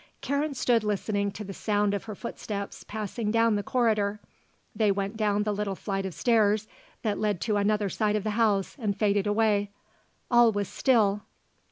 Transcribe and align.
Karen 0.21 0.55
stood 0.55 0.83
listening 0.83 1.29
to 1.29 1.43
the 1.43 1.53
sound 1.53 1.93
of 1.93 2.05
her 2.05 2.15
footsteps 2.15 2.83
passing 2.87 3.29
down 3.29 3.55
the 3.55 3.61
corridor. 3.61 4.19
They 4.75 4.91
went 4.91 5.15
down 5.15 5.43
the 5.43 5.53
little 5.53 5.75
flight 5.75 6.07
of 6.07 6.15
stairs 6.15 6.67
that 7.03 7.19
led 7.19 7.39
to 7.41 7.57
another 7.57 7.87
side 7.87 8.15
of 8.15 8.23
the 8.23 8.31
house 8.31 8.75
and 8.79 8.97
faded 8.97 9.27
away. 9.27 9.69
All 10.31 10.51
was 10.51 10.67
still. 10.67 11.21